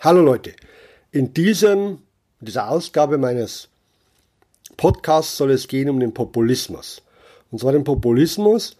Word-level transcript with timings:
Hallo 0.00 0.20
Leute, 0.20 0.52
in 1.10 1.32
diesem, 1.32 2.02
dieser 2.40 2.68
Ausgabe 2.68 3.16
meines 3.16 3.68
Podcasts 4.76 5.38
soll 5.38 5.50
es 5.50 5.68
gehen 5.68 5.88
um 5.88 5.98
den 6.00 6.12
Populismus. 6.12 7.00
Und 7.50 7.60
zwar 7.60 7.72
den 7.72 7.84
Populismus 7.84 8.76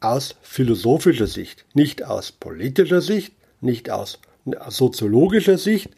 aus 0.00 0.36
philosophischer 0.40 1.26
Sicht, 1.26 1.66
nicht 1.74 2.02
aus 2.02 2.32
politischer 2.32 3.02
Sicht, 3.02 3.34
nicht 3.60 3.90
aus 3.90 4.20
soziologischer 4.68 5.58
Sicht, 5.58 5.90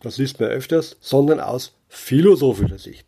das 0.00 0.18
liest 0.18 0.40
man 0.40 0.48
öfters, 0.48 0.96
sondern 1.00 1.38
aus 1.38 1.72
philosophischer 1.88 2.78
Sicht. 2.78 3.06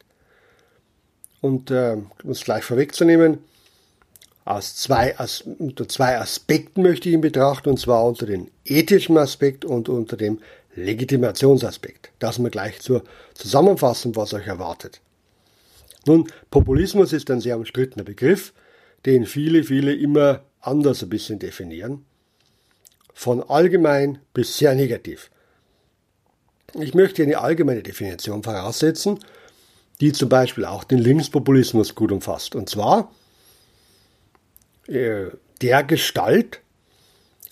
Und 1.41 1.73
äh, 1.73 1.97
um 2.23 2.31
es 2.31 2.45
gleich 2.45 2.63
vorwegzunehmen, 2.63 3.39
aus 4.49 4.77
zwei, 4.77 5.19
aus, 5.19 5.43
unter 5.43 5.87
zwei 5.89 6.19
Aspekten 6.19 6.83
möchte 6.83 7.09
ich 7.09 7.15
ihn 7.15 7.21
betrachten, 7.21 7.69
und 7.69 7.79
zwar 7.79 8.05
unter 8.05 8.25
dem 8.25 8.49
ethischen 8.65 9.19
Aspekt 9.19 9.65
und 9.65 9.89
unter 9.89 10.17
dem 10.17 10.39
Legitimationsaspekt. 10.75 12.11
Das 12.19 12.39
wir 12.39 12.51
gleich 12.51 12.81
zur 12.81 13.05
Zusammenfassung, 13.35 14.17
was 14.17 14.33
euch 14.33 14.47
erwartet. 14.47 15.01
Nun, 16.07 16.29
Populismus 16.51 17.13
ist 17.13 17.31
ein 17.31 17.41
sehr 17.41 17.59
umstrittener 17.59 18.05
Begriff, 18.05 18.55
den 19.05 19.27
viele, 19.27 19.65
viele 19.65 19.95
immer 19.95 20.41
anders 20.61 21.03
ein 21.03 21.11
bisschen 21.11 21.39
definieren. 21.39 22.07
Von 23.13 23.43
allgemein 23.43 24.19
bis 24.33 24.57
sehr 24.57 24.75
negativ. 24.75 25.31
Ich 26.75 26.95
möchte 26.95 27.23
eine 27.23 27.39
allgemeine 27.39 27.83
Definition 27.83 28.43
voraussetzen, 28.43 29.19
die 30.01 30.13
zum 30.13 30.29
Beispiel 30.29 30.65
auch 30.65 30.85
den 30.85 30.99
Linkspopulismus 30.99 31.95
gut 31.95 32.13
umfasst. 32.13 32.55
Und 32.55 32.71
zwar 32.71 33.11
der 34.89 35.85
Gestalt, 35.85 36.61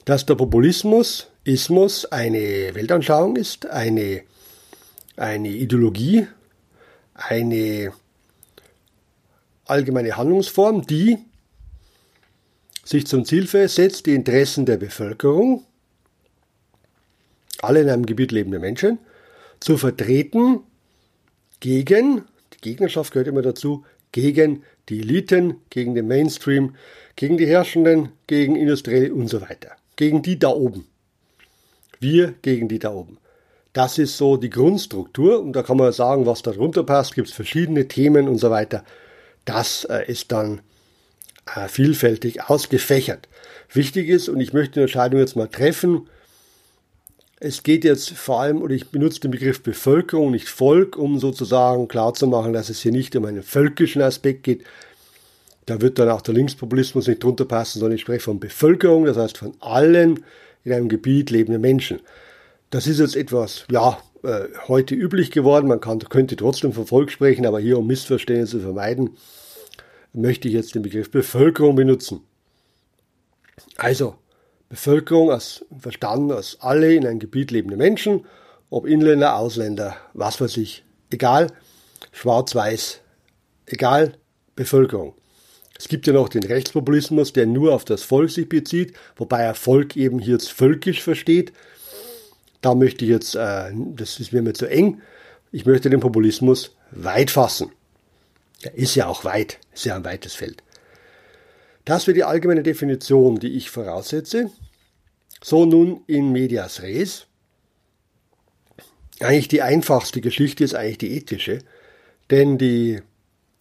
dass 0.05 0.25
der 0.27 0.37
Populismus, 0.37 1.29
Ismus 1.45 2.07
eine 2.07 2.75
Weltanschauung 2.75 3.37
ist, 3.37 3.67
eine, 3.67 4.23
eine 5.17 5.49
Ideologie, 5.49 6.27
eine 7.15 7.93
allgemeine 9.67 10.17
Handlungsform, 10.17 10.87
die 10.87 11.19
sich 12.85 13.07
zum 13.07 13.25
Ziel 13.25 13.47
setzt, 13.47 14.07
die 14.07 14.15
Interessen 14.15 14.65
der 14.65 14.77
Bevölkerung, 14.77 15.65
alle 17.61 17.81
in 17.83 17.91
einem 17.91 18.07
Gebiet 18.07 18.33
lebende 18.33 18.59
Menschen, 18.59 18.99
zu 19.61 19.77
vertreten 19.77 20.61
gegen, 21.61 22.25
die 22.55 22.61
Gegnerschaft 22.61 23.13
gehört 23.13 23.29
immer 23.29 23.43
dazu, 23.43 23.85
gegen 24.17 24.63
die 24.89 25.01
Eliten, 25.01 25.61
gegen 25.69 25.95
den 25.95 26.09
Mainstream, 26.09 26.75
gegen 27.17 27.37
die 27.37 27.47
Herrschenden, 27.47 28.13
gegen 28.27 28.57
Industrielle 28.57 29.13
und 29.13 29.29
so 29.29 29.43
weiter. 29.43 29.73
Gegen 29.97 30.23
die 30.23 30.39
da 30.39 30.49
oben. 30.49 30.87
Wir 32.01 32.33
gegen 32.41 32.67
die 32.67 32.79
da 32.79 32.95
oben. 32.95 33.19
Das 33.75 33.99
ist 33.99 34.17
so 34.17 34.39
die 34.39 34.49
Grundstruktur 34.49 35.39
und 35.43 35.53
da 35.53 35.63
kann 35.63 35.77
man 35.77 35.93
sagen, 35.93 36.25
was 36.25 36.41
darunter 36.41 36.83
passt, 36.83 37.15
gibt 37.15 37.29
es 37.29 37.35
verschiedene 37.35 37.89
Themen 37.89 38.27
und 38.27 38.39
so 38.39 38.51
weiter. 38.51 38.85
Das 39.45 39.85
äh, 39.85 40.11
ist 40.11 40.33
dann 40.33 40.63
äh, 41.55 41.69
vielfältig 41.69 42.49
ausgefächert. 42.49 43.29
Wichtig 43.71 44.09
ist, 44.09 44.31
und 44.31 44.41
ich 44.41 44.55
möchte 44.55 44.75
die 44.75 44.81
Entscheidung 44.81 45.21
jetzt 45.21 45.37
mal 45.37 45.49
treffen, 45.49 46.09
es 47.39 47.63
geht 47.63 47.85
jetzt 47.85 48.11
vor 48.11 48.41
allem, 48.41 48.63
oder 48.63 48.75
ich 48.75 48.91
benutze 48.91 49.21
den 49.21 49.31
Begriff 49.31 49.63
Bevölkerung, 49.63 50.31
nicht 50.31 50.49
Volk, 50.49 50.97
um 50.97 51.19
sozusagen 51.19 51.87
klarzumachen, 51.89 52.53
dass 52.53 52.71
es 52.71 52.81
hier 52.81 52.93
nicht 52.93 53.15
um 53.15 53.25
einen 53.27 53.43
völkischen 53.43 54.01
Aspekt 54.03 54.45
geht. 54.45 54.65
Da 55.67 55.81
wird 55.81 55.99
dann 55.99 56.09
auch 56.09 56.23
der 56.23 56.35
Linkspopulismus 56.35 57.09
nicht 57.09 57.23
drunter 57.23 57.45
passen, 57.45 57.81
sondern 57.81 57.97
ich 57.97 58.03
spreche 58.03 58.21
von 58.21 58.41
Bevölkerung, 58.41 59.05
das 59.05 59.17
heißt 59.17 59.39
von 59.39 59.55
allen 59.61 60.25
in 60.65 60.73
einem 60.73 60.89
Gebiet 60.89 61.31
lebenden 61.31 61.61
Menschen. 61.61 62.01
Das 62.71 62.87
ist 62.87 63.01
jetzt 63.01 63.17
etwas, 63.17 63.65
ja, 63.71 63.99
äh, 64.23 64.49
heute 64.67 64.95
üblich 64.95 65.31
geworden. 65.31 65.69
Man 65.69 65.81
kann, 65.81 65.99
könnte 65.99 66.37
trotzdem 66.37 66.73
von 66.73 66.87
Volk 66.87 67.11
sprechen, 67.11 67.47
aber 67.47 67.61
hier, 67.61 67.79
um 67.79 67.87
Missverständnisse 67.87 68.59
zu 68.59 68.61
vermeiden, 68.61 69.11
möchte 70.13 70.49
ich 70.49 70.55
jetzt 70.55 70.75
den 70.75 70.83
Begriff 70.83 71.11
Bevölkerung 71.11 71.77
benutzen. 71.77 72.21
Also, 73.77 74.17
Bevölkerung 74.69 75.31
als 75.31 75.65
verstanden 75.79 76.33
als 76.33 76.59
alle 76.61 76.95
in 76.95 77.07
einem 77.07 77.19
Gebiet 77.19 77.51
lebende 77.51 77.77
Menschen, 77.77 78.27
ob 78.71 78.87
Inländer, 78.87 79.37
Ausländer, 79.37 79.97
was 80.13 80.41
weiß 80.41 80.57
ich, 80.57 80.85
egal, 81.11 81.53
schwarz-weiß, 82.13 83.01
egal, 83.67 84.15
Bevölkerung. 84.57 85.15
Es 85.79 85.89
gibt 85.89 86.07
ja 86.07 86.13
noch 86.13 86.29
den 86.29 86.43
Rechtspopulismus, 86.43 87.33
der 87.33 87.47
nur 87.47 87.75
auf 87.75 87.85
das 87.85 88.03
Volk 88.03 88.31
sich 88.31 88.49
bezieht, 88.49 88.95
wobei 89.17 89.43
er 89.43 89.55
Volk 89.55 89.97
eben 89.97 90.19
hier 90.19 90.35
jetzt 90.35 90.51
völkisch 90.51 91.03
versteht. 91.03 91.53
Da 92.63 92.75
möchte 92.75 93.05
ich 93.05 93.11
jetzt, 93.11 93.35
äh, 93.37 93.71
das 93.75 94.19
ist 94.19 94.33
mir 94.33 94.43
mir 94.43 94.55
zu 94.55 94.67
eng, 94.67 95.03
ich 95.53 95.67
möchte 95.67 95.91
den 95.91 96.01
Populismus 96.01 96.75
weit 96.91 97.31
fassen. 97.31 97.71
Er 98.63 98.75
ist 98.75 98.95
ja 98.95 99.07
auch 99.07 99.25
weit, 99.25 99.59
ist 99.75 99.85
ja 99.85 99.97
ein 99.97 100.05
weites 100.05 100.35
Feld. 100.35 100.63
Das 101.87 102.09
wäre 102.09 102.15
die 102.17 102.25
allgemeine 102.25 102.65
Definition, 102.65 103.39
die 103.39 103.57
ich 103.57 103.71
voraussetze. 103.71 104.51
So 105.43 105.65
nun 105.65 106.03
in 106.09 106.33
medias 106.33 106.83
res. 106.83 107.27
Eigentlich 109.21 109.49
die 109.49 109.63
einfachste 109.63 110.21
Geschichte 110.21 110.65
ist 110.65 110.75
eigentlich 110.75 110.99
die 110.99 111.17
ethische, 111.17 111.61
denn 112.29 112.59
die 112.59 113.01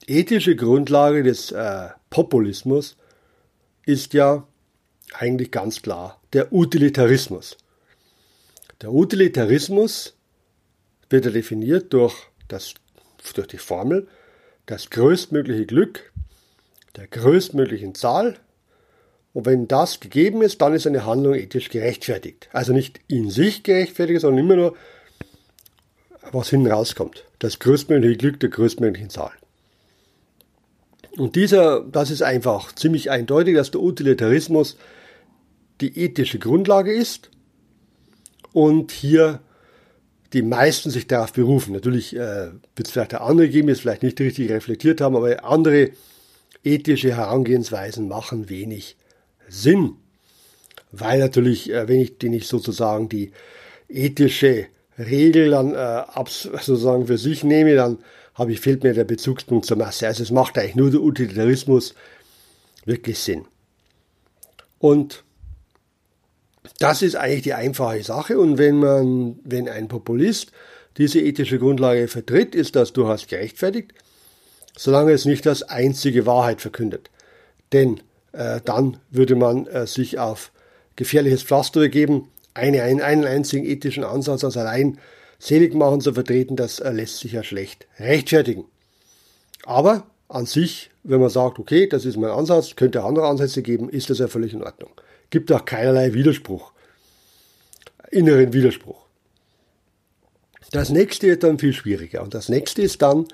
ethische 0.08 0.56
Grundlage 0.56 1.22
des 1.22 1.52
äh, 1.52 1.90
Populismus 2.09 2.97
ist 3.85 4.14
ja 4.16 4.47
eigentlich 5.14 5.52
ganz 5.52 5.84
klar 5.84 6.19
der 6.34 6.52
Utilitarismus. 6.52 7.58
Der 8.81 8.91
Utilitarismus 8.91 10.18
wird 11.12 11.25
ja 11.25 11.31
definiert 11.31 11.94
durch, 11.94 12.16
das, 12.47 12.74
durch 13.35 13.47
die 13.47 13.59
Formel, 13.59 14.08
das 14.66 14.90
größtmögliche 14.90 15.68
Glück 15.68 16.12
der 16.98 17.08
größtmöglichen 17.08 17.96
Zahl. 17.96 18.36
Und 19.34 19.46
wenn 19.46 19.68
das 19.68 20.00
gegeben 20.00 20.42
ist, 20.42 20.62
dann 20.62 20.74
ist 20.74 20.88
eine 20.88 21.06
Handlung 21.06 21.34
ethisch 21.34 21.70
gerechtfertigt. 21.70 22.50
Also 22.54 22.72
nicht 22.72 23.00
in 23.08 23.30
sich 23.30 23.64
gerechtfertigt, 23.64 24.22
sondern 24.22 24.46
immer 24.46 24.56
nur, 24.56 24.76
was 26.32 26.50
hinten 26.50 26.72
rauskommt. 26.72 27.26
Das 27.40 27.60
größtmögliche 27.60 28.18
Glück 28.18 28.40
der 28.40 28.50
größtmöglichen 28.50 29.10
Zahl. 29.10 29.34
Und 31.18 31.36
dieser, 31.36 31.82
das 31.82 32.12
ist 32.12 32.22
einfach 32.22 32.74
ziemlich 32.74 33.10
eindeutig, 33.10 33.56
dass 33.56 33.72
der 33.72 33.82
Utilitarismus 33.82 34.78
die 35.82 35.98
ethische 36.00 36.40
Grundlage 36.40 36.94
ist 36.94 37.30
und 38.54 38.92
hier 38.92 39.40
die 40.34 40.42
meisten 40.42 40.90
sich 40.90 41.08
darauf 41.08 41.32
berufen. 41.34 41.74
Natürlich 41.74 42.16
äh, 42.16 42.52
wird 42.76 42.88
es 42.88 42.92
vielleicht 42.92 43.16
auch 43.16 43.30
andere 43.30 43.50
geben, 43.50 43.68
die 43.68 43.74
es 43.74 43.80
vielleicht 43.80 44.04
nicht 44.04 44.20
richtig 44.20 44.50
reflektiert 44.50 45.00
haben, 45.00 45.16
aber 45.16 45.44
andere 45.46 45.92
ethische 46.66 47.16
Herangehensweisen 47.16 48.08
machen 48.08 48.50
wenig 48.50 48.98
Sinn. 49.48 49.96
Weil 50.92 51.20
natürlich, 51.20 51.72
äh, 51.72 51.88
wenn 51.88 52.00
ich, 52.00 52.18
den 52.18 52.34
ich 52.34 52.48
sozusagen 52.48 53.09
die 53.09 53.31
ethische 53.88 54.68
Regel 54.98 55.52
dann 55.52 55.74
äh, 55.74 56.03
sozusagen 56.26 57.08
für 57.08 57.18
sich 57.18 57.44
nehme, 57.44 57.76
dann 57.76 58.00
habe 58.34 58.52
ich, 58.52 58.59
fehlt 58.59 58.84
mir 58.84 58.94
der 58.94 59.03
Bezugspunkt 59.03 59.66
zur 59.66 59.78
Masse. 59.78 60.08
Also 60.08 60.24
es 60.24 60.31
macht 60.31 60.58
eigentlich 60.58 60.76
nur 60.76 60.92
der 60.92 61.02
Utilitarismus 61.02 61.94
wirklich 62.86 63.20
Sinn. 63.20 63.46
Und 64.80 65.24
das 66.80 67.02
ist 67.02 67.16
eigentlich 67.16 67.44
die 67.44 67.53
einfache 67.53 68.03
Sache. 68.03 68.40
Und 68.40 68.58
wenn 68.58 68.80
man, 68.80 69.40
wenn 69.44 69.70
ein 69.70 69.88
Populist 69.88 70.52
diese 70.97 71.20
ethische 71.20 71.59
Grundlage 71.59 72.08
vertritt, 72.08 72.56
ist 72.56 72.76
das 72.76 72.94
durchaus 72.94 73.28
gerechtfertigt 73.28 73.94
solange 74.78 75.12
es 75.12 75.25
nicht 75.25 75.47
als 75.47 75.63
einzige 75.63 76.25
Wahrheit 76.25 76.62
verkündet. 76.62 77.09
Denn 77.72 78.02
äh, 78.31 78.62
dann 78.63 78.97
würde 79.09 79.36
man 79.36 79.68
äh, 79.68 79.88
sich 79.88 80.19
auf 80.19 80.52
gefährliches 80.96 81.44
Pflaster 81.44 81.80
begeben, 81.80 82.30
eine, 82.53 82.84
einen, 82.84 83.02
einen 83.02 83.26
einzigen 83.26 83.66
ethischen 83.66 84.03
Ansatz 84.03 84.44
als 84.44 84.58
allein 84.58 85.00
selig 85.40 85.73
machen 85.73 86.02
zu 86.02 86.14
vertreten, 86.14 86.55
das 86.55 86.79
äh, 86.79 86.91
lässt 86.91 87.20
sich 87.20 87.34
ja 87.34 87.44
schlecht 87.44 87.88
rechtfertigen. 88.00 88.66
Aber 89.66 90.05
an 90.28 90.46
sich, 90.46 90.91
wenn 91.03 91.20
man 91.20 91.29
sagt, 91.29 91.59
okay, 91.59 91.88
das 91.88 92.05
ist 92.05 92.17
mein 92.17 92.32
Ansatz, 92.32 92.76
könnte 92.76 93.03
andere 93.03 93.28
Ansätze 93.28 93.61
geben, 93.61 93.90
ist 93.90 94.09
das 94.09 94.20
ja 94.20 94.28
völlig 94.28 94.53
in 94.53 94.64
Ordnung. 94.64 94.91
Gibt 95.29 95.52
auch 95.52 95.66
keinerlei 95.66 96.14
Widerspruch, 96.14 96.72
inneren 98.11 98.53
Widerspruch. 98.53 99.05
Das 100.72 100.90
nächste 100.90 101.28
wird 101.28 101.44
dann 101.44 101.59
viel 101.59 101.73
schwieriger. 101.73 102.22
Und 102.22 102.34
das 102.34 102.50
nächste 102.50 102.82
ist 102.82 103.02
dann, 103.02 103.28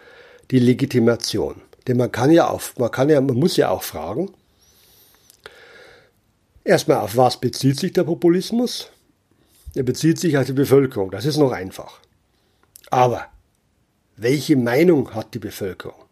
die 0.50 0.60
Legitimation. 0.60 1.62
Denn 1.88 1.98
man 1.98 2.12
kann 2.12 2.32
ja 2.32 2.50
auch, 2.50 2.62
man 2.78 2.92
kann 2.92 3.10
ja, 3.10 3.20
man 3.22 3.36
muss 3.36 3.58
ja 3.58 3.70
auch 3.70 3.84
fragen, 3.84 4.32
erstmal 6.64 6.98
auf 6.98 7.18
was 7.18 7.40
bezieht 7.40 7.80
sich 7.80 7.94
der 7.94 8.04
Populismus? 8.04 8.90
Er 9.74 9.84
bezieht 9.84 10.20
sich 10.20 10.38
auf 10.38 10.46
die 10.46 10.54
Bevölkerung, 10.54 11.12
das 11.12 11.26
ist 11.26 11.38
noch 11.38 11.52
einfach. 11.52 12.00
Aber 12.90 13.26
welche 14.18 14.56
Meinung 14.56 15.14
hat 15.14 15.34
die 15.34 15.40
Bevölkerung? 15.40 16.04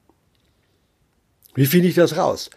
Wie 1.55 1.65
finde 1.65 1.89
ich 1.89 1.95
das 1.95 2.17
raus? 2.17 2.49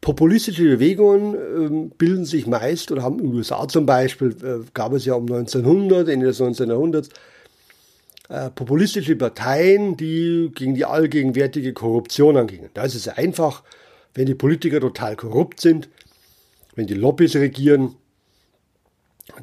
Populistische 0.00 0.62
Bewegungen 0.62 1.34
äh, 1.34 1.94
bilden 1.98 2.24
sich 2.24 2.46
meist 2.46 2.90
oder 2.92 3.02
haben 3.02 3.18
in 3.18 3.26
den 3.26 3.34
USA 3.34 3.66
zum 3.68 3.84
Beispiel, 3.84 4.30
äh, 4.42 4.64
gab 4.72 4.92
es 4.92 5.04
ja 5.04 5.14
um 5.14 5.24
1900, 5.24 6.08
Ende 6.08 6.26
des 6.26 6.38
19. 6.38 6.70
Jahrhunderts, 6.70 7.10
äh, 8.28 8.50
populistische 8.50 9.16
Parteien, 9.16 9.96
die 9.96 10.50
gegen 10.54 10.74
die 10.74 10.84
allgegenwärtige 10.84 11.72
Korruption 11.72 12.36
angingen. 12.36 12.70
Da 12.74 12.84
ist 12.84 12.94
es 12.94 13.08
einfach, 13.08 13.62
wenn 14.14 14.26
die 14.26 14.34
Politiker 14.34 14.80
total 14.80 15.16
korrupt 15.16 15.60
sind, 15.60 15.88
wenn 16.74 16.86
die 16.86 16.94
Lobbys 16.94 17.36
regieren, 17.36 17.96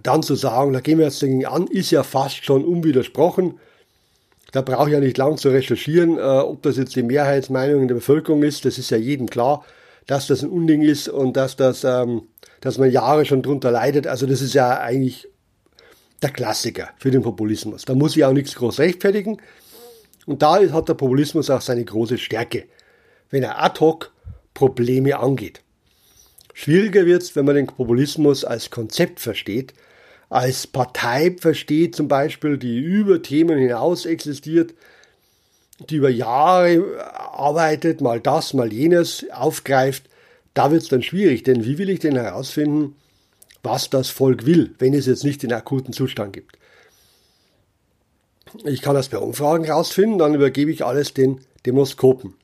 dann 0.01 0.23
zu 0.23 0.35
sagen, 0.35 0.73
da 0.73 0.79
gehen 0.79 0.97
wir 0.97 1.05
jetzt 1.05 1.21
dagegen 1.21 1.45
an, 1.45 1.67
ist 1.67 1.91
ja 1.91 2.03
fast 2.03 2.43
schon 2.45 2.65
unwidersprochen. 2.65 3.59
Da 4.51 4.61
brauche 4.61 4.87
ich 4.87 4.93
ja 4.93 4.99
nicht 4.99 5.17
lang 5.17 5.37
zu 5.37 5.49
recherchieren, 5.49 6.17
äh, 6.17 6.21
ob 6.21 6.61
das 6.63 6.77
jetzt 6.77 6.95
die 6.95 7.03
Mehrheitsmeinung 7.03 7.81
in 7.81 7.87
der 7.87 7.95
Bevölkerung 7.95 8.43
ist. 8.43 8.65
Das 8.65 8.77
ist 8.77 8.89
ja 8.89 8.97
jedem 8.97 9.29
klar 9.29 9.63
dass 10.07 10.27
das 10.27 10.43
ein 10.43 10.49
Unding 10.49 10.81
ist 10.81 11.09
und 11.09 11.35
dass 11.35 11.55
das, 11.55 11.83
ähm, 11.83 12.23
dass 12.61 12.77
man 12.77 12.91
Jahre 12.91 13.25
schon 13.25 13.41
drunter 13.41 13.71
leidet. 13.71 14.07
Also 14.07 14.25
das 14.25 14.41
ist 14.41 14.53
ja 14.53 14.79
eigentlich 14.79 15.27
der 16.21 16.31
Klassiker 16.31 16.89
für 16.97 17.11
den 17.11 17.21
Populismus. 17.21 17.85
Da 17.85 17.93
muss 17.93 18.15
ich 18.15 18.25
auch 18.25 18.33
nichts 18.33 18.55
groß 18.55 18.79
rechtfertigen. 18.79 19.41
Und 20.25 20.41
da 20.41 20.59
hat 20.71 20.89
der 20.89 20.93
Populismus 20.95 21.49
auch 21.49 21.61
seine 21.61 21.85
große 21.85 22.17
Stärke, 22.17 22.65
wenn 23.29 23.43
er 23.43 23.61
ad 23.63 23.79
hoc 23.79 24.11
Probleme 24.53 25.19
angeht. 25.19 25.61
Schwieriger 26.53 27.05
wird 27.05 27.21
es, 27.21 27.35
wenn 27.35 27.45
man 27.45 27.55
den 27.55 27.67
Populismus 27.67 28.45
als 28.45 28.71
Konzept 28.71 29.19
versteht, 29.19 29.73
als 30.29 30.65
Partei 30.65 31.35
versteht 31.37 31.95
zum 31.95 32.07
Beispiel, 32.07 32.57
die 32.57 32.79
über 32.79 33.21
Themen 33.21 33.59
hinaus 33.59 34.05
existiert, 34.05 34.73
die 35.89 35.97
über 35.97 36.09
Jahre 36.09 37.03
arbeitet, 37.13 38.01
mal 38.01 38.21
das, 38.21 38.53
mal 38.53 38.71
jenes 38.71 39.25
aufgreift, 39.31 40.05
da 40.53 40.71
wird 40.71 40.83
es 40.83 40.87
dann 40.87 41.03
schwierig, 41.03 41.43
denn 41.43 41.65
wie 41.65 41.77
will 41.77 41.89
ich 41.89 41.99
denn 41.99 42.15
herausfinden, 42.15 42.95
was 43.65 43.89
das 43.89 44.09
Volk 44.09 44.45
will, 44.45 44.73
wenn 44.79 44.93
es 44.93 45.05
jetzt 45.05 45.23
nicht 45.23 45.43
den 45.43 45.51
akuten 45.51 45.93
Zustand 45.93 46.33
gibt? 46.33 46.57
Ich 48.63 48.81
kann 48.81 48.95
das 48.95 49.09
bei 49.09 49.17
Umfragen 49.17 49.65
herausfinden, 49.65 50.17
dann 50.17 50.35
übergebe 50.35 50.71
ich 50.71 50.85
alles 50.85 51.13
den 51.13 51.41
Demoskopen. 51.65 52.35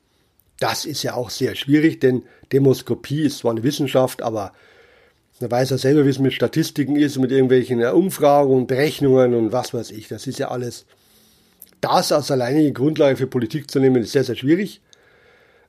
Das 0.60 0.84
ist 0.84 1.02
ja 1.02 1.14
auch 1.14 1.30
sehr 1.30 1.54
schwierig, 1.54 2.00
denn 2.00 2.24
Demoskopie 2.52 3.22
ist 3.22 3.38
zwar 3.38 3.52
eine 3.52 3.62
Wissenschaft, 3.62 4.20
aber 4.20 4.52
man 5.40 5.50
weiß 5.50 5.70
ja 5.70 5.78
selber, 5.78 6.04
wie 6.04 6.10
es 6.10 6.18
mit 6.18 6.34
Statistiken 6.34 6.96
ist, 6.96 7.18
mit 7.18 7.32
irgendwelchen 7.32 7.82
Umfragen 7.82 8.52
und 8.52 8.66
Berechnungen 8.66 9.34
und 9.34 9.52
was 9.52 9.72
weiß 9.72 9.90
ich. 9.90 10.08
Das 10.08 10.26
ist 10.26 10.38
ja 10.38 10.48
alles 10.50 10.84
das 11.82 12.12
als 12.12 12.30
alleinige 12.30 12.72
Grundlage 12.72 13.16
für 13.16 13.26
Politik 13.26 13.70
zu 13.70 13.80
nehmen, 13.80 14.02
ist 14.02 14.12
sehr, 14.12 14.24
sehr 14.24 14.36
schwierig. 14.36 14.80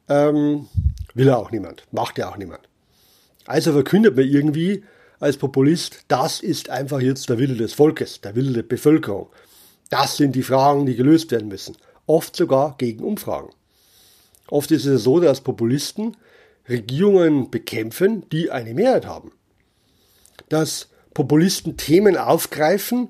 Ähm, 0.08 0.68
will 1.14 1.28
ja 1.28 1.36
auch 1.36 1.52
niemand, 1.52 1.84
macht 1.92 2.18
ja 2.18 2.30
auch 2.30 2.38
niemand. 2.38 2.62
Also 3.46 3.74
verkündet 3.74 4.16
man 4.16 4.26
irgendwie 4.26 4.84
als 5.24 5.38
Populist, 5.38 6.04
das 6.10 6.42
ist 6.42 6.70
einfach 6.70 7.00
jetzt 7.00 7.30
der 7.30 7.38
Wille 7.38 7.56
des 7.56 7.74
Volkes, 7.74 8.20
der 8.20 8.36
Wille 8.36 8.52
der 8.52 8.64
Bevölkerung. 8.64 9.30
Das 9.90 10.18
sind 10.18 10.36
die 10.36 10.44
Fragen, 10.44 10.86
die 10.86 10.96
gelöst 10.96 11.32
werden 11.32 11.48
müssen. 11.48 11.78
Oft 12.06 12.36
sogar 12.36 12.76
gegen 12.78 13.04
Umfragen. 13.04 13.50
Oft 14.50 14.72
ist 14.72 14.86
es 14.86 15.04
so, 15.04 15.22
dass 15.22 15.42
Populisten 15.42 16.18
Regierungen 16.68 17.50
bekämpfen, 17.50 18.28
die 18.32 18.52
eine 18.52 18.74
Mehrheit 18.74 19.06
haben. 19.06 19.32
Dass 20.50 20.90
Populisten 21.14 21.78
Themen 21.78 22.18
aufgreifen 22.18 23.10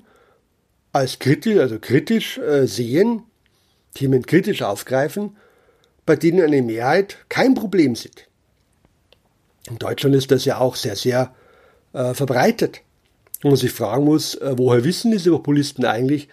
als 0.92 1.18
kritisch, 1.18 1.58
also 1.58 1.80
kritisch 1.80 2.38
äh, 2.38 2.66
sehen, 2.66 3.24
Themen 3.94 4.24
kritisch 4.24 4.62
aufgreifen, 4.62 5.36
bei 6.06 6.14
denen 6.14 6.42
eine 6.42 6.62
Mehrheit 6.62 7.18
kein 7.28 7.54
Problem 7.54 7.96
sind. 7.96 8.28
In 9.68 9.78
Deutschland 9.78 10.14
ist 10.14 10.30
das 10.30 10.44
ja 10.44 10.58
auch 10.58 10.76
sehr, 10.76 10.94
sehr 10.94 11.34
äh, 11.94 12.12
verbreitet. 12.12 12.82
Und 13.42 13.50
man 13.50 13.56
sich 13.56 13.72
fragen 13.72 14.04
muss, 14.04 14.34
äh, 14.34 14.54
woher 14.56 14.84
wissen 14.84 15.10
diese 15.10 15.30
Populisten 15.30 15.86
eigentlich, 15.86 16.28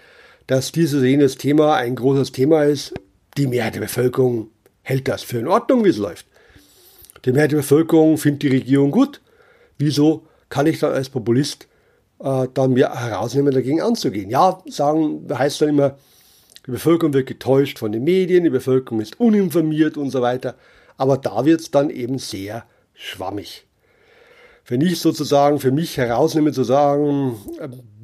dass 0.48 0.74
dieses 0.74 1.02
jenes 1.04 1.38
Thema 1.38 1.76
ein 1.76 1.96
großes 1.96 2.34
Thema 2.34 2.64
ist? 2.64 2.94
Die 3.38 3.48
Mehrheit 3.48 3.76
der 3.76 3.82
Bevölkerung 3.82 4.50
hält 4.82 5.08
das 5.08 5.24
für 5.24 5.40
in 5.40 5.48
Ordnung, 5.48 5.86
wie 5.86 5.90
es 5.90 5.98
läuft. 5.98 6.26
Die 7.24 7.32
Mehrheit 7.32 7.52
der 7.52 7.58
Bevölkerung 7.58 8.18
findet 8.18 8.44
die 8.44 8.48
Regierung 8.50 8.92
gut. 8.92 9.22
Wieso 9.78 10.28
kann 10.50 10.66
ich 10.66 10.80
dann 10.80 10.92
als 10.92 11.10
Populist 11.10 11.68
äh, 12.24 12.48
dann 12.54 12.74
mir 12.74 12.94
herausnehmen, 12.94 13.54
dagegen 13.54 13.82
anzugehen. 13.82 14.30
Ja, 14.30 14.62
sagen, 14.68 15.28
heißt 15.32 15.62
dann 15.62 15.70
immer, 15.70 15.98
die 16.68 16.72
Bevölkerung 16.72 17.14
wird 17.14 17.28
getäuscht 17.28 17.80
von 17.80 17.92
den 17.92 18.04
Medien, 18.04 18.44
die 18.44 18.50
Bevölkerung 18.50 19.02
ist 19.02 19.20
uninformiert 19.20 19.98
und 19.98 20.12
so 20.12 20.22
weiter. 20.22 20.56
Aber 20.98 21.18
da 21.18 21.46
wird 21.46 21.62
es 21.62 21.72
dann 21.72 21.90
eben 21.90 22.20
sehr 22.20 22.66
schwammig. 22.94 23.66
Wenn 24.66 24.82
ich 24.82 25.00
sozusagen 25.00 25.60
für 25.60 25.72
mich 25.72 25.98
herausnehme 25.98 26.52
zu 26.52 26.64
sagen, 26.64 27.36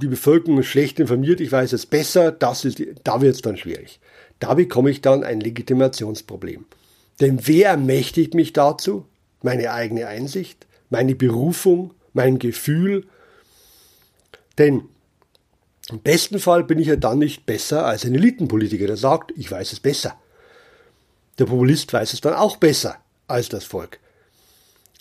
die 0.02 0.08
Bevölkerung 0.08 0.60
ist 0.60 0.68
schlecht 0.68 1.00
informiert, 1.00 1.40
ich 1.40 1.52
weiß 1.52 1.74
es 1.74 1.86
besser, 1.86 2.32
das 2.32 2.66
ist, 2.66 2.82
da 3.04 3.22
wird 3.22 3.36
es 3.36 3.42
dann 3.42 3.58
schwierig. 3.58 4.00
Da 4.40 4.56
bekomme 4.56 4.90
ich 4.90 5.02
dann 5.02 5.24
ein 5.24 5.40
Legitimationsproblem. 5.40 6.66
Denn 7.22 7.40
wer 7.46 7.70
ermächtigt 7.70 8.34
mich 8.34 8.54
dazu? 8.54 9.06
Meine 9.42 9.72
eigene 9.72 10.08
Einsicht, 10.08 10.68
meine 10.90 11.16
Berufung, 11.16 11.94
mein 12.14 12.40
Gefühl, 12.40 13.06
denn 14.58 14.84
im 15.90 16.02
besten 16.02 16.40
Fall 16.40 16.64
bin 16.64 16.80
ich 16.80 16.88
ja 16.88 16.96
dann 16.96 17.20
nicht 17.20 17.46
besser 17.46 17.86
als 17.86 18.04
ein 18.04 18.16
Elitenpolitiker, 18.16 18.88
der 18.88 18.98
sagt, 18.98 19.32
ich 19.38 19.50
weiß 19.50 19.72
es 19.72 19.80
besser. 19.80 20.20
Der 21.40 21.46
Populist 21.46 21.94
weiß 21.94 22.14
es 22.14 22.22
dann 22.22 22.34
auch 22.34 22.58
besser 22.58 22.98
als 23.28 23.48
das 23.50 23.64
Volk. 23.64 24.00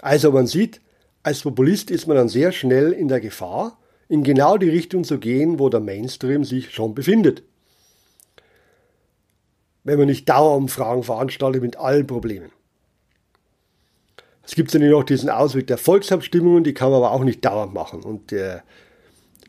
Also 0.01 0.31
man 0.31 0.47
sieht, 0.47 0.81
als 1.27 1.41
Populist 1.41 1.91
ist 1.91 2.07
man 2.07 2.17
dann 2.17 2.29
sehr 2.29 2.53
schnell 2.53 2.93
in 2.93 3.09
der 3.09 3.19
Gefahr, 3.21 3.81
in 4.09 4.23
genau 4.23 4.59
die 4.59 4.69
Richtung 4.69 5.03
zu 5.03 5.19
gehen, 5.19 5.59
wo 5.59 5.69
der 5.69 5.81
Mainstream 5.81 6.45
sich 6.45 6.73
schon 6.73 6.95
befindet. 6.95 7.43
Wenn 9.83 9.99
man 9.99 10.07
nicht 10.07 10.29
Dauerumfragen 10.29 11.03
veranstaltet 11.03 11.63
mit 11.63 11.79
allen 11.79 12.07
Problemen. 12.07 12.53
Es 14.45 14.55
gibt 14.55 14.73
dann 14.73 14.89
noch 14.89 15.03
diesen 15.03 15.29
Ausweg 15.29 15.67
der 15.67 15.79
Volksabstimmungen, 15.79 16.63
die 16.63 16.75
kann 16.75 16.93
man 16.93 16.99
aber 16.99 17.11
auch 17.11 17.25
nicht 17.25 17.45
dauernd 17.45 17.75
machen. 17.75 18.05
Und 18.05 18.31
äh, 18.31 18.61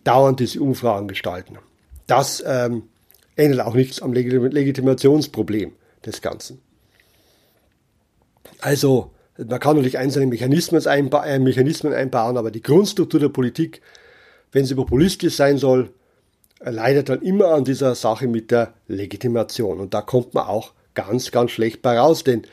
dauernd 0.03 0.39
diese 0.39 0.59
Umfragen 0.59 1.07
gestalten. 1.07 1.59
Das 2.07 2.43
ähm, 2.43 2.89
ändert 3.35 3.67
auch 3.67 3.75
nichts 3.75 4.01
am 4.01 4.13
Legitimationsproblem 4.13 5.73
des 6.03 6.23
Ganzen. 6.23 6.59
Also, 8.61 9.11
man 9.37 9.59
kann 9.59 9.75
natürlich 9.75 9.97
einzelne 9.97 10.27
Mechanismen, 10.27 10.85
einba 10.87 11.25
äh, 11.25 11.39
Mechanismen 11.39 11.93
einbauen, 11.93 12.37
aber 12.37 12.51
die 12.51 12.61
Grundstruktur 12.61 13.19
der 13.19 13.29
Politik, 13.29 13.81
wenn 14.51 14.65
sie 14.65 14.75
populistisch 14.75 15.35
sein 15.35 15.57
soll, 15.57 15.91
leidet 16.59 17.09
dann 17.09 17.21
immer 17.21 17.53
an 17.53 17.63
dieser 17.63 17.93
Sache 17.95 18.27
mit 18.27 18.49
der 18.49 18.73
Legitimation. 18.87 19.79
Und 19.79 19.93
da 19.93 20.01
kommt 20.01 20.33
man 20.33 20.47
auch 20.47 20.73
ganz, 20.95 21.31
ganz 21.31 21.51
schlecht 21.51 21.81
bei 21.81 21.99
raus, 21.99 22.23
denn 22.23 22.43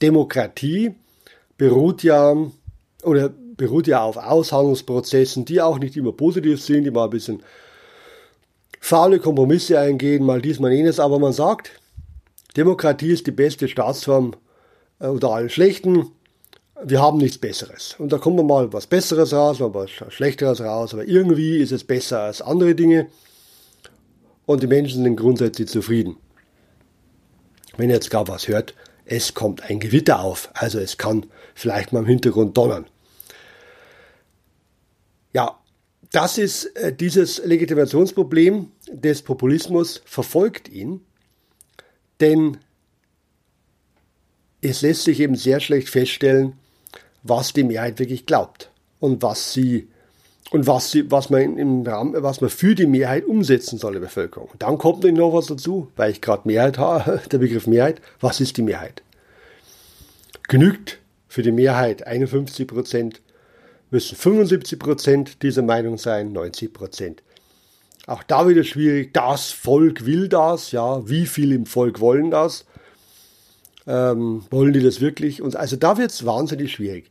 Demokratie 0.00 0.94
beruht 1.58 2.02
ja 2.02 2.34
oder 3.02 3.28
beruht 3.28 3.86
ja 3.86 4.02
auf 4.02 4.16
Aushandlungsprozessen, 4.16 5.44
die 5.44 5.60
auch 5.60 5.78
nicht 5.78 5.96
immer 5.96 6.12
positiv 6.12 6.62
sind, 6.62 6.84
die 6.84 6.90
mal 6.90 7.04
ein 7.04 7.10
bisschen 7.10 7.42
faule 8.80 9.18
Kompromisse 9.18 9.78
eingehen, 9.78 10.24
mal 10.24 10.40
dies, 10.40 10.58
mal 10.58 10.72
jenes, 10.72 10.98
aber 10.98 11.18
man 11.18 11.34
sagt, 11.34 11.70
Demokratie 12.56 13.12
ist 13.12 13.26
die 13.26 13.32
beste 13.32 13.68
Staatsform 13.68 14.34
äh, 14.98 15.08
unter 15.08 15.30
allen 15.30 15.50
schlechten. 15.50 16.10
Wir 16.84 17.00
haben 17.00 17.18
nichts 17.18 17.38
Besseres. 17.38 17.94
Und 17.98 18.12
da 18.12 18.18
kommt 18.18 18.42
mal 18.44 18.72
was 18.72 18.86
Besseres 18.86 19.32
raus, 19.32 19.58
mal 19.58 19.74
was 19.74 19.90
Schlechteres 19.90 20.60
raus, 20.60 20.94
aber 20.94 21.06
irgendwie 21.06 21.58
ist 21.58 21.72
es 21.72 21.84
besser 21.84 22.20
als 22.20 22.40
andere 22.40 22.74
Dinge. 22.74 23.08
Und 24.46 24.62
die 24.62 24.66
Menschen 24.66 25.02
sind 25.02 25.16
grundsätzlich 25.16 25.68
zufrieden. 25.68 26.16
Wenn 27.76 27.90
ihr 27.90 27.96
jetzt 27.96 28.10
gar 28.10 28.26
was 28.28 28.48
hört, 28.48 28.74
es 29.04 29.34
kommt 29.34 29.68
ein 29.68 29.80
Gewitter 29.80 30.20
auf. 30.20 30.50
Also 30.54 30.78
es 30.78 30.96
kann 30.96 31.26
vielleicht 31.54 31.92
mal 31.92 32.00
im 32.00 32.06
Hintergrund 32.06 32.56
donnern. 32.56 32.86
Ja, 35.32 35.58
das 36.12 36.38
ist 36.38 36.64
äh, 36.76 36.94
dieses 36.94 37.44
Legitimationsproblem 37.44 38.72
des 38.92 39.22
Populismus 39.22 40.02
verfolgt 40.04 40.68
ihn, 40.68 41.00
denn 42.20 42.58
es 44.60 44.82
lässt 44.82 45.04
sich 45.04 45.20
eben 45.20 45.36
sehr 45.36 45.60
schlecht 45.60 45.88
feststellen, 45.88 46.54
was 47.22 47.52
die 47.52 47.64
Mehrheit 47.64 47.98
wirklich 47.98 48.26
glaubt 48.26 48.70
und 48.98 49.22
was 49.22 49.52
sie 49.52 49.88
und 50.50 50.66
was, 50.66 50.90
sie, 50.90 51.10
was, 51.10 51.30
man 51.30 51.58
im 51.58 51.82
Rahmen, 51.82 52.20
was 52.22 52.40
man 52.40 52.50
für 52.50 52.74
die 52.74 52.86
Mehrheit 52.86 53.24
umsetzen 53.24 53.78
soll, 53.78 53.94
die 53.94 54.00
Bevölkerung. 54.00 54.50
Dann 54.58 54.78
kommt 54.78 55.04
noch 55.04 55.32
was 55.32 55.46
dazu, 55.46 55.88
weil 55.96 56.10
ich 56.10 56.20
gerade 56.20 56.42
Mehrheit 56.44 56.76
habe, 56.76 57.20
der 57.30 57.38
Begriff 57.38 57.66
Mehrheit. 57.66 58.00
Was 58.20 58.40
ist 58.40 58.56
die 58.56 58.62
Mehrheit? 58.62 59.02
Genügt 60.48 60.98
für 61.28 61.42
die 61.42 61.52
Mehrheit 61.52 62.06
51 62.06 62.66
Prozent 62.66 63.20
müssen 63.90 64.16
75 64.16 64.78
Prozent 64.78 65.42
dieser 65.42 65.62
Meinung 65.62 65.98
sein, 65.98 66.32
90 66.32 66.72
Prozent. 66.72 67.22
Auch 68.06 68.24
da 68.24 68.48
wieder 68.48 68.64
schwierig. 68.64 69.14
Das 69.14 69.52
Volk 69.52 70.06
will 70.06 70.28
das, 70.28 70.72
ja. 70.72 71.08
Wie 71.08 71.26
viele 71.26 71.54
im 71.54 71.66
Volk 71.66 72.00
wollen 72.00 72.32
das? 72.32 72.64
Ähm, 73.86 74.44
wollen 74.50 74.72
die 74.72 74.82
das 74.82 75.00
wirklich? 75.00 75.42
Und 75.42 75.56
also 75.56 75.76
da 75.76 75.96
wird 75.98 76.10
es 76.10 76.26
wahnsinnig 76.26 76.72
schwierig. 76.72 77.10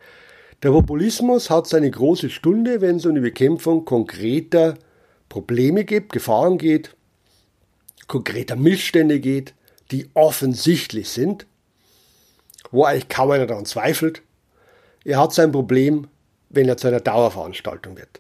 Der 0.62 0.72
Populismus 0.72 1.50
hat 1.50 1.68
seine 1.68 1.90
große 1.90 2.30
Stunde, 2.30 2.82
wenn 2.82 2.98
es 2.98 3.06
um 3.06 3.16
die 3.16 3.22
Bekämpfung 3.22 3.86
konkreter 3.86 4.78
Probleme 5.30 5.86
geht, 5.86 6.12
Gefahren 6.12 6.58
geht, 6.58 6.96
konkreter 8.08 8.56
Missstände 8.56 9.20
geht, 9.20 9.54
die 9.92 10.10
offensichtlich 10.14 11.10
sind, 11.10 11.46
wo 12.72 12.84
eigentlich 12.84 13.08
kaum 13.08 13.32
einer 13.32 13.48
daran 13.48 13.66
zweifelt. 13.66 14.22
Er 15.06 15.20
hat 15.20 15.34
sein 15.34 15.52
Problem, 15.52 16.08
wenn 16.50 16.68
er 16.68 16.78
zu 16.78 16.88
einer 16.88 17.00
Dauerveranstaltung 17.00 17.98
wird. 17.98 18.20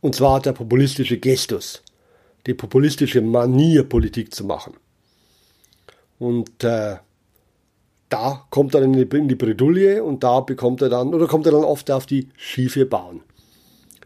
Und 0.00 0.14
zwar 0.14 0.40
der 0.40 0.52
populistische 0.52 1.18
Gestus, 1.18 1.82
die 2.46 2.54
populistische 2.54 3.20
Manier, 3.20 3.84
Politik 3.84 4.34
zu 4.34 4.44
machen. 4.44 4.74
Und 6.18 6.62
äh, 6.62 6.96
da 8.12 8.44
kommt 8.50 8.74
er 8.74 8.86
die, 8.86 9.16
in 9.16 9.28
die 9.28 9.34
Bredouille 9.34 10.04
und 10.04 10.22
da 10.22 10.40
bekommt 10.40 10.82
er 10.82 10.90
dann, 10.90 11.14
oder 11.14 11.26
kommt 11.26 11.46
er 11.46 11.52
dann 11.52 11.64
oft 11.64 11.90
auf 11.90 12.04
die 12.04 12.28
schiefe 12.36 12.84
Bahn. 12.84 13.22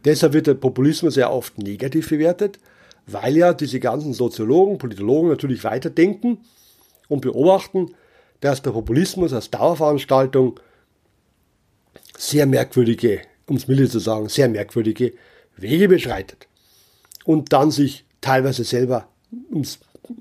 Deshalb 0.04 0.32
wird 0.32 0.46
der 0.46 0.54
Populismus 0.54 1.14
sehr 1.14 1.32
oft 1.32 1.58
negativ 1.58 2.10
bewertet, 2.10 2.60
weil 3.08 3.36
ja 3.36 3.52
diese 3.52 3.80
ganzen 3.80 4.12
Soziologen, 4.12 4.78
Politologen 4.78 5.30
natürlich 5.30 5.64
weiterdenken 5.64 6.38
und 7.08 7.22
beobachten, 7.22 7.94
dass 8.40 8.62
der 8.62 8.70
Populismus 8.70 9.32
als 9.32 9.50
Dauerveranstaltung 9.50 10.60
sehr 12.16 12.46
merkwürdige, 12.46 13.22
um 13.48 13.56
es 13.56 13.66
milde 13.66 13.88
zu 13.88 13.98
sagen, 13.98 14.28
sehr 14.28 14.48
merkwürdige 14.48 15.14
Wege 15.56 15.88
beschreitet 15.88 16.46
und 17.25 17.52
dann 17.52 17.72
sich 17.72 18.04
teilweise 18.20 18.62
selber, 18.62 19.08
um 19.50 19.62
es 19.62 19.80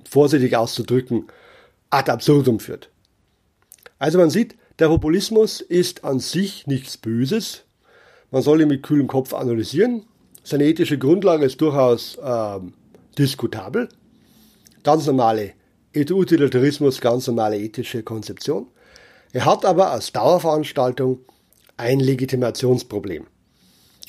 vorsichtig 0.09 0.55
auszudrücken, 0.55 1.27
ad 1.91 2.11
absurdum 2.11 2.59
führt. 2.59 2.89
Also 4.05 4.19
man 4.19 4.29
sieht, 4.29 4.55
der 4.77 4.89
Populismus 4.89 5.61
ist 5.61 6.03
an 6.03 6.19
sich 6.19 6.67
nichts 6.67 6.95
Böses. 6.95 7.63
Man 8.29 8.43
soll 8.43 8.61
ihn 8.61 8.67
mit 8.67 8.83
kühlem 8.83 9.07
Kopf 9.07 9.33
analysieren. 9.33 10.05
Seine 10.43 10.65
ethische 10.65 10.99
Grundlage 10.99 11.43
ist 11.43 11.59
durchaus 11.59 12.15
äh, 12.17 12.59
diskutabel. 13.17 13.89
Ganz 14.83 15.07
normale 15.07 15.53
Utilitarismus, 15.95 17.01
ganz 17.01 17.25
normale 17.25 17.57
ethische 17.57 18.03
Konzeption. 18.03 18.67
Er 19.33 19.45
hat 19.45 19.65
aber 19.65 19.89
als 19.89 20.11
Dauerveranstaltung 20.11 21.21
ein 21.75 21.99
Legitimationsproblem. 21.99 23.25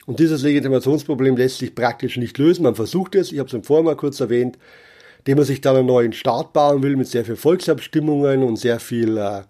Und 0.05 0.21
dieses 0.21 0.43
Legitimationsproblem 0.43 1.38
lässt 1.38 1.57
sich 1.57 1.75
praktisch 1.75 2.19
nicht 2.19 2.37
lösen. 2.37 2.65
Man 2.65 2.75
versucht 2.75 3.15
es, 3.15 3.33
ich 3.33 3.38
habe 3.38 3.49
es 3.49 3.55
im 3.55 3.62
Vorher 3.62 3.85
mal 3.85 3.97
kurz 3.97 4.21
erwähnt, 4.21 4.59
indem 5.21 5.38
man 5.38 5.47
sich 5.47 5.62
dann 5.62 5.75
einen 5.75 5.87
neuen 5.87 6.12
Staat 6.12 6.53
bauen 6.53 6.83
will 6.83 6.97
mit 6.97 7.09
sehr 7.09 7.25
viel 7.25 7.37
Volksabstimmungen 7.37 8.43
und 8.43 8.57
sehr 8.57 8.79
viel 8.79 9.17
äh, 9.17 9.45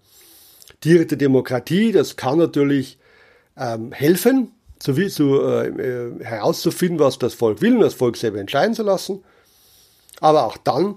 direkte 0.87 1.17
Demokratie. 1.17 1.93
Das 1.93 2.17
kann 2.17 2.39
natürlich 2.39 2.99
ähm, 3.57 3.93
helfen, 3.93 4.53
zu, 4.79 4.93
äh, 4.93 5.69
äh, 5.69 6.25
herauszufinden, 6.25 6.99
was 6.99 7.19
das 7.19 7.35
Volk 7.35 7.61
will 7.61 7.75
und 7.75 7.81
das 7.81 7.95
Volk 7.95 8.17
selber 8.17 8.39
entscheiden 8.39 8.75
zu 8.75 8.83
lassen. 8.83 9.25
Aber 10.21 10.45
auch 10.45 10.57
dann 10.57 10.97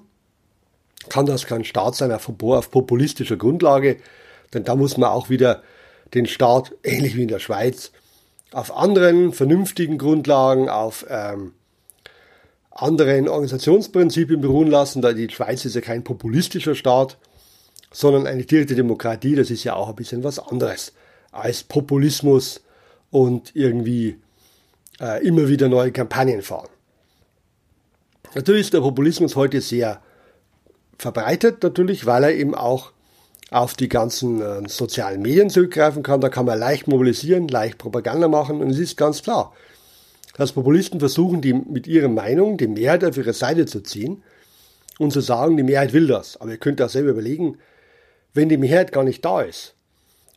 kann 1.10 1.26
das 1.26 1.46
kein 1.46 1.64
Staat 1.64 1.96
sein 1.96 2.12
auf, 2.12 2.30
auf 2.42 2.72
populistischer 2.72 3.38
Grundlage, 3.38 3.98
denn 4.54 4.64
da 4.64 4.76
muss 4.76 4.98
man 4.98 5.10
auch 5.10 5.30
wieder 5.30 5.64
den 6.14 6.26
Staat, 6.26 6.74
ähnlich 6.84 7.16
wie 7.16 7.24
in 7.24 7.28
der 7.28 7.40
Schweiz, 7.40 7.92
auf 8.52 8.76
anderen 8.76 9.32
vernünftigen 9.32 9.98
Grundlagen, 9.98 10.70
auf 10.70 11.06
ähm, 11.10 11.54
anderen 12.72 13.28
Organisationsprinzipien 13.28 14.42
beruhen 14.42 14.70
lassen, 14.70 15.02
da 15.02 15.14
die 15.14 15.30
Schweiz 15.30 15.66
ist 15.66 15.76
ja 15.76 15.82
kein 15.82 16.04
populistischer 16.04 16.76
Staat, 16.76 17.18
sondern 17.92 18.28
eine 18.28 18.44
direkte 18.44 18.76
Demokratie, 18.76 19.36
das 19.36 19.50
ist 19.50 19.64
ja 19.64 19.76
auch 19.76 19.90
ein 19.90 19.96
bisschen 19.96 20.24
was 20.24 20.40
anderes 20.40 20.94
als 21.32 21.64
Populismus 21.64 22.62
und 23.12 23.56
irgendwie 23.56 24.18
äh, 25.00 25.26
immer 25.26 25.48
wieder 25.48 25.70
neue 25.70 25.92
Kampagnen 25.92 26.42
fahren. 26.42 26.70
Natürlich 28.36 28.62
ist 28.62 28.74
der 28.74 28.82
Populismus 28.82 29.36
heute 29.36 29.62
sehr 29.62 30.02
verbreitet, 30.98 31.64
natürlich, 31.64 32.06
weil 32.06 32.24
er 32.24 32.34
eben 32.34 32.54
auch 32.54 32.92
auf 33.52 33.74
die 33.74 33.90
ganzen 33.90 34.42
äh, 34.42 34.68
sozialen 34.68 35.22
Medien 35.22 35.50
zurückgreifen 35.50 36.04
kann. 36.04 36.22
Da 36.22 36.30
kann 36.30 36.46
man 36.46 36.60
leicht 36.60 36.88
mobilisieren, 36.88 37.48
leicht 37.48 37.80
Propaganda 37.80 38.28
machen 38.28 38.62
und 38.62 38.70
es 38.70 38.78
ist 38.78 38.98
ganz 38.98 39.24
klar, 39.24 39.54
dass 40.36 40.52
Populisten 40.52 41.00
versuchen, 41.00 41.42
die 41.42 41.54
mit 41.54 41.88
ihrer 41.88 42.10
Meinung 42.10 42.58
die 42.58 42.68
Mehrheit 42.68 43.04
auf 43.04 43.18
ihre 43.18 43.34
Seite 43.34 43.66
zu 43.66 43.82
ziehen 43.82 44.24
und 45.00 45.12
zu 45.12 45.22
sagen, 45.22 45.58
die 45.58 45.64
Mehrheit 45.64 45.94
will 45.94 46.08
das. 46.08 46.40
Aber 46.40 46.52
ihr 46.52 46.58
könnt 46.58 46.82
auch 46.82 46.90
selber 46.90 47.10
überlegen, 47.10 47.58
wenn 48.34 48.50
die 48.50 48.58
Mehrheit 48.58 48.92
gar 48.92 49.04
nicht 49.04 49.24
da 49.24 49.42
ist, 49.42 49.76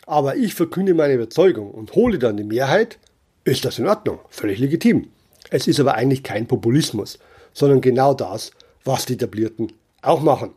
aber 0.06 0.37
ich 0.37 0.54
verkünde 0.54 0.94
meine 0.94 1.14
Überzeugung 1.14 1.70
und 1.70 1.94
hole 1.94 2.18
dann 2.18 2.37
die 2.37 2.44
Mehrheit, 2.44 2.99
ist 3.44 3.64
das 3.64 3.78
in 3.78 3.87
Ordnung, 3.87 4.18
völlig 4.30 4.58
legitim. 4.58 5.08
Es 5.50 5.66
ist 5.66 5.80
aber 5.80 5.94
eigentlich 5.94 6.22
kein 6.22 6.46
Populismus, 6.46 7.18
sondern 7.52 7.80
genau 7.80 8.14
das, 8.14 8.52
was 8.84 9.06
die 9.06 9.14
Etablierten 9.14 9.72
auch 10.00 10.20
machen. 10.20 10.50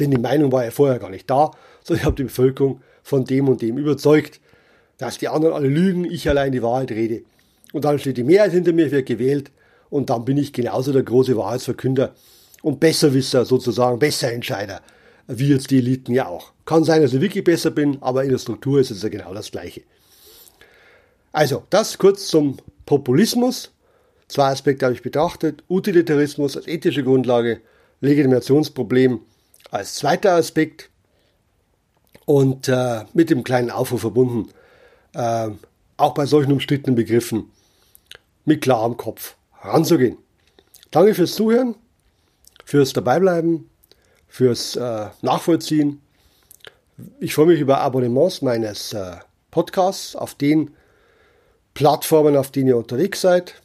Denn 0.00 0.10
die 0.10 0.18
Meinung 0.18 0.50
war 0.52 0.64
ja 0.64 0.70
vorher 0.70 0.98
gar 0.98 1.10
nicht 1.10 1.30
da, 1.30 1.52
sondern 1.82 2.00
ich 2.00 2.06
habe 2.06 2.16
die 2.16 2.24
Bevölkerung 2.24 2.80
von 3.02 3.24
dem 3.24 3.48
und 3.48 3.62
dem 3.62 3.78
überzeugt, 3.78 4.40
dass 4.98 5.18
die 5.18 5.28
anderen 5.28 5.54
alle 5.54 5.68
lügen, 5.68 6.04
ich 6.04 6.28
allein 6.28 6.52
die 6.52 6.62
Wahrheit 6.62 6.90
rede. 6.90 7.22
Und 7.72 7.84
dann 7.84 7.98
steht 7.98 8.16
die 8.16 8.24
Mehrheit 8.24 8.52
hinter 8.52 8.72
mir, 8.72 8.90
wird 8.90 9.06
gewählt 9.06 9.50
und 9.90 10.10
dann 10.10 10.24
bin 10.24 10.36
ich 10.36 10.52
genauso 10.52 10.92
der 10.92 11.02
große 11.02 11.36
Wahrheitsverkünder 11.36 12.14
und 12.62 12.80
Besserwisser 12.80 13.44
sozusagen, 13.44 13.98
Besserentscheider, 13.98 14.80
wie 15.26 15.48
jetzt 15.48 15.70
die 15.70 15.78
Eliten 15.78 16.12
ja 16.12 16.26
auch. 16.26 16.52
Kann 16.64 16.84
sein, 16.84 17.02
dass 17.02 17.12
ich 17.12 17.20
wirklich 17.20 17.44
besser 17.44 17.70
bin, 17.70 17.98
aber 18.02 18.24
in 18.24 18.30
der 18.30 18.38
Struktur 18.38 18.80
ist 18.80 18.90
es 18.90 19.02
ja 19.02 19.08
genau 19.08 19.34
das 19.34 19.50
Gleiche. 19.50 19.82
Also, 21.32 21.64
das 21.70 21.98
kurz 21.98 22.28
zum 22.28 22.58
Populismus. 22.86 23.72
Zwei 24.28 24.48
Aspekte 24.48 24.86
habe 24.86 24.94
ich 24.94 25.02
betrachtet. 25.02 25.64
Utilitarismus 25.68 26.56
als 26.56 26.66
ethische 26.66 27.02
Grundlage, 27.02 27.60
Legitimationsproblem 28.00 29.20
als 29.70 29.94
zweiter 29.96 30.34
Aspekt 30.34 30.90
und 32.24 32.68
äh, 32.68 33.04
mit 33.12 33.30
dem 33.30 33.44
kleinen 33.44 33.70
Aufruf 33.70 34.02
verbunden, 34.02 34.50
äh, 35.14 35.50
auch 35.96 36.14
bei 36.14 36.26
solchen 36.26 36.52
umstrittenen 36.52 36.94
Begriffen 36.94 37.50
mit 38.44 38.62
klarem 38.62 38.96
Kopf 38.96 39.36
ranzugehen. 39.62 40.18
Danke 40.90 41.14
fürs 41.14 41.34
Zuhören, 41.34 41.74
fürs 42.64 42.92
Dabeibleiben, 42.92 43.68
fürs 44.34 44.74
äh, 44.74 45.06
Nachvollziehen. 45.22 46.02
Ich 47.20 47.36
freue 47.36 47.46
mich 47.46 47.60
über 47.60 47.78
Abonnements 47.78 48.42
meines 48.42 48.92
äh, 48.92 49.12
Podcasts 49.52 50.16
auf 50.16 50.34
den 50.34 50.72
Plattformen, 51.72 52.36
auf 52.36 52.50
denen 52.50 52.66
ihr 52.66 52.76
unterwegs 52.76 53.20
seid. 53.20 53.62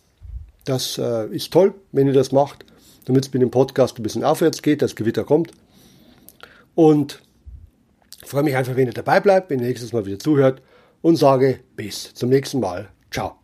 Das 0.66 1.00
äh, 1.00 1.26
ist 1.30 1.52
toll, 1.52 1.74
wenn 1.92 2.06
ihr 2.06 2.14
das 2.14 2.32
macht, 2.32 2.66
damit 3.06 3.26
es 3.26 3.34
mit 3.34 3.42
dem 3.42 3.50
Podcast 3.50 3.98
ein 3.98 4.04
bisschen 4.04 4.24
aufwärts 4.24 4.62
geht, 4.62 4.84
das 4.84 4.96
Gewitter 4.96 5.24
kommt. 5.24 5.54
Und 6.76 7.20
freue 8.24 8.44
mich 8.44 8.56
einfach, 8.56 8.76
wenn 8.76 8.86
ihr 8.86 8.94
dabei 8.94 9.20
bleibt, 9.20 9.50
wenn 9.50 9.62
ihr 9.62 9.66
nächstes 9.66 9.92
Mal 9.92 10.06
wieder 10.06 10.20
zuhört 10.20 10.62
und 11.02 11.16
sage 11.16 11.62
bis 11.78 12.14
zum 12.14 12.30
nächsten 12.30 12.60
Mal. 12.60 12.90
Ciao. 13.10 13.39